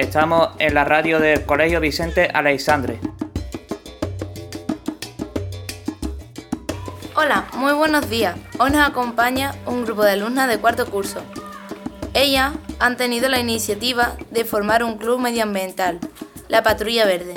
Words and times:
Estamos 0.00 0.48
en 0.58 0.72
la 0.72 0.86
radio 0.86 1.20
del 1.20 1.44
Colegio 1.44 1.78
Vicente 1.78 2.30
Aleixandre. 2.32 2.98
Hola, 7.14 7.46
muy 7.52 7.74
buenos 7.74 8.08
días. 8.08 8.34
Hoy 8.58 8.70
nos 8.70 8.88
acompaña 8.88 9.54
un 9.66 9.84
grupo 9.84 10.02
de 10.02 10.12
alumnas 10.12 10.48
de 10.48 10.56
cuarto 10.56 10.86
curso. 10.86 11.20
Ellas 12.14 12.54
han 12.78 12.96
tenido 12.96 13.28
la 13.28 13.40
iniciativa 13.40 14.16
de 14.30 14.46
formar 14.46 14.84
un 14.84 14.96
club 14.96 15.20
medioambiental, 15.20 16.00
la 16.48 16.62
Patrulla 16.62 17.04
Verde. 17.04 17.34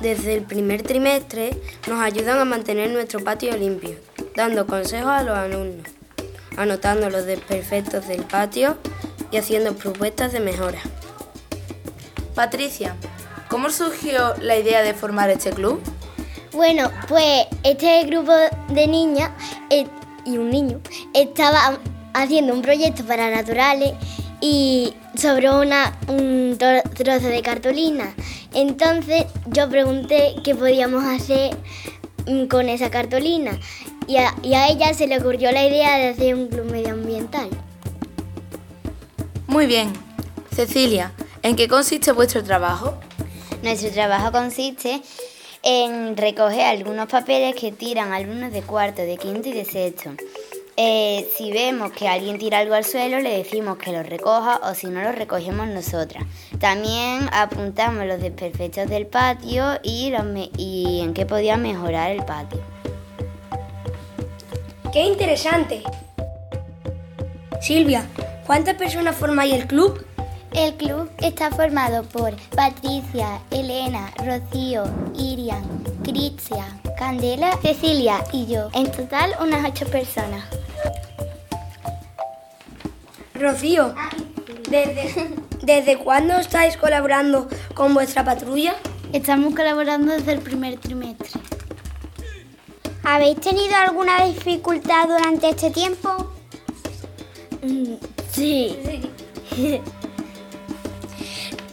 Desde 0.00 0.36
el 0.36 0.42
primer 0.44 0.84
trimestre 0.84 1.50
nos 1.86 2.00
ayudan 2.00 2.38
a 2.38 2.46
mantener 2.46 2.92
nuestro 2.92 3.22
patio 3.22 3.54
limpio, 3.58 3.98
dando 4.34 4.66
consejos 4.66 5.10
a 5.10 5.22
los 5.22 5.36
alumnos, 5.36 5.86
anotando 6.56 7.10
los 7.10 7.26
desperfectos 7.26 8.08
del 8.08 8.22
patio 8.22 8.78
y 9.30 9.36
haciendo 9.36 9.74
propuestas 9.74 10.32
de 10.32 10.40
mejora. 10.40 10.80
Patricia, 12.36 12.94
¿cómo 13.48 13.70
surgió 13.70 14.34
la 14.42 14.58
idea 14.58 14.82
de 14.82 14.92
formar 14.92 15.30
este 15.30 15.52
club? 15.52 15.80
Bueno, 16.52 16.90
pues 17.08 17.46
este 17.62 18.04
grupo 18.04 18.32
de 18.68 18.86
niñas 18.86 19.30
eh, 19.70 19.86
y 20.26 20.36
un 20.36 20.50
niño 20.50 20.78
estaba 21.14 21.78
haciendo 22.12 22.52
un 22.52 22.60
proyecto 22.60 23.06
para 23.06 23.30
naturales 23.30 23.94
y 24.42 24.92
sobre 25.14 25.50
una, 25.50 25.98
un 26.08 26.58
trozo 26.58 27.26
de 27.26 27.40
cartulina. 27.40 28.14
Entonces 28.52 29.24
yo 29.46 29.70
pregunté 29.70 30.34
qué 30.44 30.54
podíamos 30.54 31.04
hacer 31.04 31.56
mm, 32.26 32.48
con 32.48 32.68
esa 32.68 32.90
cartulina 32.90 33.58
y 34.06 34.18
a, 34.18 34.34
y 34.42 34.52
a 34.52 34.68
ella 34.68 34.92
se 34.92 35.06
le 35.06 35.20
ocurrió 35.20 35.52
la 35.52 35.66
idea 35.66 35.96
de 35.96 36.08
hacer 36.08 36.34
un 36.34 36.48
club 36.48 36.70
medioambiental. 36.70 37.48
Muy 39.46 39.64
bien. 39.64 39.90
Cecilia, 40.54 41.12
¿en 41.46 41.54
qué 41.54 41.68
consiste 41.68 42.10
vuestro 42.10 42.42
trabajo? 42.42 42.94
Nuestro 43.62 43.90
trabajo 43.90 44.32
consiste 44.32 45.00
en 45.62 46.16
recoger 46.16 46.62
algunos 46.62 47.06
papeles 47.06 47.54
que 47.54 47.70
tiran 47.70 48.12
alumnos 48.12 48.52
de 48.52 48.62
cuarto, 48.62 49.02
de 49.02 49.16
quinto 49.16 49.48
y 49.48 49.52
de 49.52 49.64
sexto. 49.64 50.10
Eh, 50.76 51.26
si 51.36 51.52
vemos 51.52 51.92
que 51.92 52.08
alguien 52.08 52.38
tira 52.38 52.58
algo 52.58 52.74
al 52.74 52.84
suelo, 52.84 53.20
le 53.20 53.38
decimos 53.38 53.78
que 53.78 53.92
lo 53.92 54.02
recoja 54.02 54.60
o 54.64 54.74
si 54.74 54.88
no, 54.88 55.02
lo 55.02 55.12
recogemos 55.12 55.68
nosotras. 55.68 56.24
También 56.58 57.30
apuntamos 57.32 58.04
los 58.06 58.20
desperfectos 58.20 58.88
del 58.90 59.06
patio 59.06 59.78
y, 59.84 60.12
y 60.58 61.00
en 61.00 61.14
qué 61.14 61.26
podía 61.26 61.56
mejorar 61.56 62.10
el 62.10 62.24
patio. 62.24 62.60
¡Qué 64.92 65.02
interesante! 65.02 65.84
Silvia, 67.60 68.04
¿cuántas 68.46 68.74
personas 68.74 69.14
formáis 69.14 69.54
el 69.54 69.66
club? 69.66 70.04
El 70.56 70.74
club 70.76 71.10
está 71.18 71.50
formado 71.50 72.02
por 72.04 72.34
Patricia, 72.56 73.42
Elena, 73.50 74.10
Rocío, 74.16 74.84
Irian, 75.14 75.62
Cristian, 76.02 76.80
Candela, 76.98 77.58
Cecilia 77.60 78.24
y 78.32 78.46
yo. 78.46 78.70
En 78.72 78.90
total 78.90 79.34
unas 79.42 79.68
ocho 79.68 79.84
personas. 79.84 80.46
Rocío, 83.34 83.94
¿desde, 84.70 85.28
¿desde 85.62 85.98
cuándo 85.98 86.38
estáis 86.38 86.78
colaborando 86.78 87.48
con 87.74 87.92
vuestra 87.92 88.24
patrulla? 88.24 88.76
Estamos 89.12 89.54
colaborando 89.54 90.12
desde 90.12 90.32
el 90.32 90.40
primer 90.40 90.78
trimestre. 90.78 91.38
¿Habéis 93.02 93.38
tenido 93.42 93.76
alguna 93.76 94.24
dificultad 94.24 95.06
durante 95.06 95.50
este 95.50 95.70
tiempo? 95.70 96.32
Mm, 97.62 97.96
sí. 98.32 99.10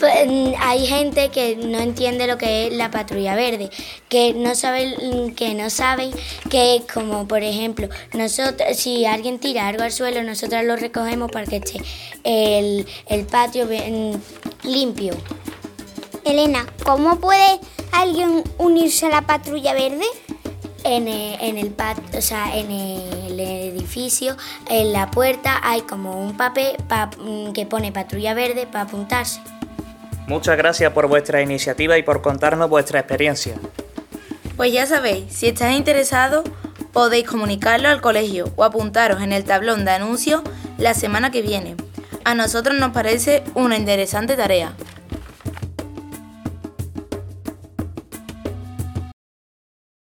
Pues, 0.03 0.27
hay 0.59 0.85
gente 0.85 1.29
que 1.29 1.55
no 1.55 1.79
entiende 1.79 2.27
lo 2.27 2.37
que 2.37 2.67
es 2.67 2.73
la 2.73 2.91
patrulla 2.91 3.35
verde, 3.35 3.69
que 4.09 4.33
no 4.33 4.53
saben 4.53 5.33
que 5.33 5.53
no 5.53 5.69
saben 5.69 6.11
que 6.49 6.83
como 6.93 7.25
por 7.25 7.41
ejemplo, 7.41 7.87
nosotros 8.11 8.75
si 8.75 9.05
alguien 9.05 9.39
tira 9.39 9.65
algo 9.65 9.81
al 9.81 9.93
suelo, 9.93 10.21
nosotras 10.21 10.65
lo 10.65 10.75
recogemos 10.75 11.31
para 11.31 11.45
que 11.45 11.55
esté 11.55 11.79
el, 12.25 12.85
el 13.07 13.25
patio 13.25 13.65
limpio. 14.63 15.13
Elena, 16.25 16.65
¿cómo 16.83 17.21
puede 17.21 17.61
alguien 17.93 18.43
unirse 18.57 19.05
a 19.05 19.09
la 19.09 19.21
patrulla 19.21 19.73
verde? 19.73 20.03
En 20.83 21.07
el, 21.07 21.39
en 21.39 21.57
el 21.57 21.73
o 22.17 22.21
sea, 22.21 22.57
en 22.57 22.69
el 22.69 23.39
edificio, 23.39 24.35
en 24.69 24.91
la 24.91 25.09
puerta 25.11 25.61
hay 25.63 25.79
como 25.83 26.19
un 26.21 26.35
papel 26.35 26.75
que 27.53 27.65
pone 27.65 27.93
patrulla 27.93 28.33
verde 28.33 28.67
para 28.67 28.83
apuntarse. 28.83 29.39
Muchas 30.33 30.57
gracias 30.57 30.91
por 30.93 31.05
vuestra 31.05 31.43
iniciativa 31.43 31.95
y 31.95 32.01
por 32.01 32.23
contarnos 32.23 32.67
vuestra 32.67 32.97
experiencia. 32.97 33.53
Pues 34.57 34.73
ya 34.73 34.87
sabéis, 34.87 35.31
si 35.31 35.49
estáis 35.49 35.77
interesados, 35.77 36.43
podéis 36.91 37.27
comunicarlo 37.27 37.87
al 37.87 38.01
colegio 38.01 38.51
o 38.55 38.63
apuntaros 38.63 39.21
en 39.21 39.31
el 39.31 39.43
tablón 39.43 39.85
de 39.85 39.91
anuncios 39.91 40.41
la 40.79 40.95
semana 40.95 41.29
que 41.29 41.43
viene. 41.43 41.75
A 42.25 42.33
nosotros 42.33 42.75
nos 42.79 42.93
parece 42.93 43.43
una 43.53 43.77
interesante 43.77 44.35
tarea. 44.35 44.73